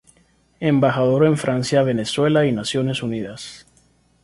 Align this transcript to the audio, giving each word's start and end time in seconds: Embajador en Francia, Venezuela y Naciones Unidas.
Embajador 0.61 1.27
en 1.27 1.37
Francia, 1.37 1.83
Venezuela 1.83 2.47
y 2.47 2.51
Naciones 2.51 3.03
Unidas. 3.03 3.67